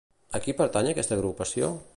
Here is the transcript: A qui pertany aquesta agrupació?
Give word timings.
A 0.39 0.41
qui 0.45 0.55
pertany 0.63 0.89
aquesta 0.95 1.19
agrupació? 1.19 1.73